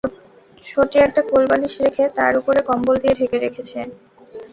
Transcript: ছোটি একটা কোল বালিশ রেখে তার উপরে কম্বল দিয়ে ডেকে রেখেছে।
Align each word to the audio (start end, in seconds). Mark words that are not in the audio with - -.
ছোটি 0.65 0.97
একটা 0.99 1.21
কোল 1.29 1.43
বালিশ 1.51 1.73
রেখে 1.83 2.03
তার 2.17 2.33
উপরে 2.39 2.59
কম্বল 2.69 2.95
দিয়ে 3.01 3.17
ডেকে 3.19 3.37
রেখেছে। 3.39 3.79